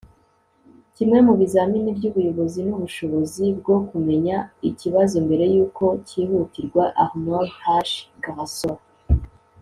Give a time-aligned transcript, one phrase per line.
[0.95, 4.37] kimwe mu bizamini by'ubuyobozi ni ubushobozi bwo kumenya
[4.69, 7.49] ikibazo mbere yuko cyihutirwa.- arnold
[7.89, 7.91] h.
[8.23, 8.77] glasow